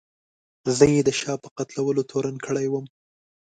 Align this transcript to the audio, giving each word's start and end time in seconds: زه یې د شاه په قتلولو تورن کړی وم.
زه 0.77 0.85
یې 0.93 1.01
د 1.07 1.09
شاه 1.19 1.37
په 1.43 1.49
قتلولو 1.57 2.01
تورن 2.11 2.35
کړی 2.45 2.65
وم. 2.69 2.85